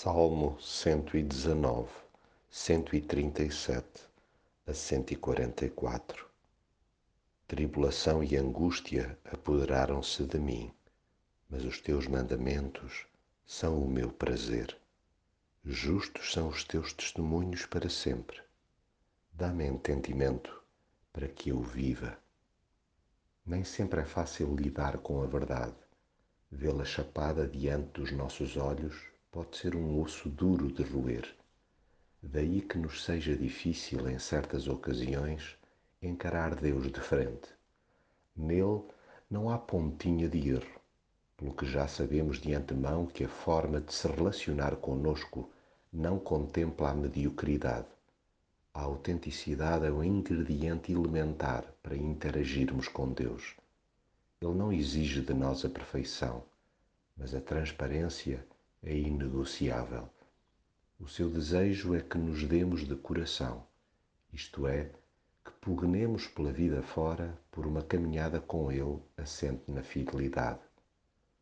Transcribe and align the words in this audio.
Salmo 0.00 0.56
119, 0.60 1.88
137 2.48 3.84
a 4.64 4.72
144 4.72 6.24
Tribulação 7.48 8.22
e 8.22 8.36
angústia 8.36 9.18
apoderaram-se 9.24 10.22
de 10.22 10.38
mim, 10.38 10.72
mas 11.50 11.64
os 11.64 11.80
teus 11.80 12.06
mandamentos 12.06 13.08
são 13.44 13.82
o 13.82 13.88
meu 13.88 14.12
prazer. 14.12 14.78
Justos 15.64 16.32
são 16.32 16.46
os 16.46 16.62
teus 16.62 16.92
testemunhos 16.92 17.66
para 17.66 17.90
sempre. 17.90 18.40
Dá-me 19.32 19.66
entendimento 19.66 20.62
para 21.12 21.26
que 21.26 21.48
eu 21.48 21.60
viva. 21.60 22.16
Nem 23.44 23.64
sempre 23.64 24.02
é 24.02 24.04
fácil 24.04 24.54
lidar 24.54 24.98
com 24.98 25.20
a 25.20 25.26
verdade, 25.26 25.74
vê-la 26.52 26.84
chapada 26.84 27.48
diante 27.48 28.00
dos 28.00 28.12
nossos 28.12 28.56
olhos 28.56 29.17
pode 29.30 29.56
ser 29.56 29.76
um 29.76 30.00
osso 30.00 30.28
duro 30.28 30.72
de 30.72 30.82
roer. 30.82 31.28
Daí 32.22 32.62
que 32.62 32.78
nos 32.78 33.04
seja 33.04 33.36
difícil, 33.36 34.08
em 34.08 34.18
certas 34.18 34.66
ocasiões, 34.66 35.56
encarar 36.02 36.54
Deus 36.54 36.90
de 36.90 37.00
frente. 37.00 37.48
Nele 38.34 38.82
não 39.30 39.50
há 39.50 39.58
pontinha 39.58 40.28
de 40.28 40.50
erro, 40.50 40.80
pelo 41.36 41.52
que 41.52 41.66
já 41.66 41.86
sabemos 41.86 42.40
de 42.40 42.54
antemão 42.54 43.06
que 43.06 43.24
a 43.24 43.28
forma 43.28 43.80
de 43.80 43.92
se 43.92 44.08
relacionar 44.08 44.76
conosco 44.76 45.50
não 45.92 46.18
contempla 46.18 46.90
a 46.90 46.94
mediocridade. 46.94 47.88
A 48.72 48.82
autenticidade 48.82 49.86
é 49.86 49.90
o 49.90 50.02
ingrediente 50.02 50.92
elementar 50.92 51.64
para 51.82 51.96
interagirmos 51.96 52.88
com 52.88 53.12
Deus. 53.12 53.56
Ele 54.40 54.54
não 54.54 54.72
exige 54.72 55.20
de 55.20 55.34
nós 55.34 55.64
a 55.64 55.68
perfeição, 55.68 56.44
mas 57.16 57.34
a 57.34 57.40
transparência 57.40 58.46
é 58.82 58.96
inegociável. 58.96 60.08
O 61.00 61.08
seu 61.08 61.28
desejo 61.30 61.94
é 61.94 62.00
que 62.00 62.18
nos 62.18 62.44
demos 62.44 62.86
de 62.86 62.96
coração, 62.96 63.64
isto 64.32 64.66
é, 64.66 64.90
que 65.44 65.52
pugnemos 65.60 66.26
pela 66.26 66.52
vida 66.52 66.82
fora 66.82 67.38
por 67.50 67.66
uma 67.66 67.82
caminhada 67.82 68.40
com 68.40 68.70
Ele 68.70 68.98
assente 69.16 69.70
na 69.70 69.82
fidelidade. 69.82 70.60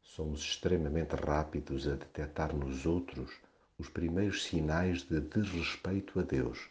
Somos 0.00 0.40
extremamente 0.40 1.14
rápidos 1.14 1.86
a 1.86 1.94
detectar 1.94 2.54
nos 2.54 2.86
outros 2.86 3.30
os 3.78 3.88
primeiros 3.88 4.44
sinais 4.44 5.02
de 5.02 5.20
desrespeito 5.20 6.18
a 6.18 6.22
Deus, 6.22 6.68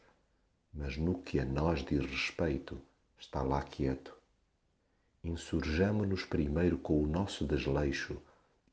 mas 0.73 0.97
no 0.97 1.19
que 1.19 1.39
a 1.39 1.45
nós 1.45 1.83
diz 1.83 2.05
respeito, 2.05 2.81
está 3.17 3.41
lá 3.41 3.61
quieto. 3.61 4.15
Insurjamo-nos 5.23 6.25
primeiro 6.25 6.77
com 6.77 7.01
o 7.01 7.07
nosso 7.07 7.45
desleixo 7.45 8.21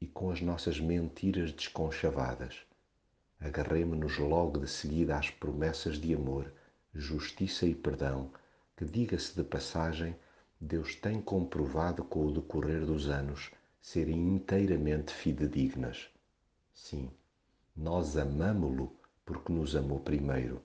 e 0.05 0.07
com 0.07 0.31
as 0.31 0.43
nossas 0.43 0.79
mentiras 0.79 1.51
desconchavadas. 1.51 2.59
Agarremo-nos 3.41 4.19
logo 4.19 4.61
de 4.61 4.69
seguida 4.69 5.17
às 5.17 5.31
promessas 5.31 5.99
de 5.99 6.15
amor, 6.15 6.53
justiça 6.95 7.65
e 7.65 7.75
perdão, 7.75 8.31
que, 8.77 8.85
diga-se 8.85 9.35
de 9.35 9.43
passagem, 9.43 10.15
Deus 10.61 10.95
tem 10.95 11.23
comprovado 11.23 12.05
com 12.05 12.27
o 12.27 12.33
decorrer 12.33 12.85
dos 12.85 13.09
anos 13.09 13.51
serem 13.81 14.29
inteiramente 14.29 15.11
fidedignas. 15.11 16.11
Sim, 16.75 17.11
nós 17.75 18.19
amamo-lo 18.19 18.95
porque 19.25 19.51
nos 19.51 19.75
amou 19.75 20.01
primeiro. 20.01 20.61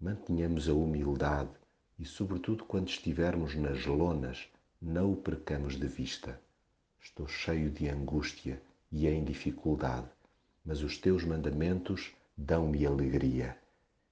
Mantenhamos 0.00 0.68
a 0.68 0.72
humildade 0.72 1.50
e, 1.98 2.04
sobretudo 2.04 2.64
quando 2.64 2.88
estivermos 2.88 3.56
nas 3.56 3.84
lonas, 3.86 4.48
não 4.80 5.14
o 5.14 5.16
percamos 5.16 5.74
de 5.74 5.88
vista. 5.88 6.40
Estou 7.00 7.26
cheio 7.26 7.70
de 7.70 7.88
angústia 7.88 8.62
e 8.90 9.06
em 9.06 9.24
dificuldade, 9.24 10.08
mas 10.64 10.82
os 10.82 10.98
teus 10.98 11.24
mandamentos 11.24 12.12
dão-me 12.36 12.86
alegria. 12.86 13.56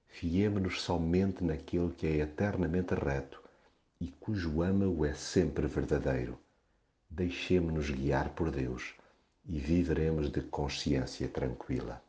Fiemo-nos 0.07 0.81
somente 0.81 1.43
naquele 1.43 1.91
que 1.93 2.07
é 2.07 2.17
eternamente 2.17 2.93
reto 2.93 3.41
e 3.99 4.07
cujo 4.19 4.61
âmago 4.61 5.05
é 5.05 5.13
sempre 5.13 5.67
verdadeiro. 5.67 6.37
Deixemo-nos 7.09 7.89
guiar 7.89 8.29
por 8.29 8.51
Deus 8.51 8.93
e 9.45 9.59
viveremos 9.59 10.29
de 10.29 10.41
consciência 10.41 11.27
tranquila. 11.27 12.01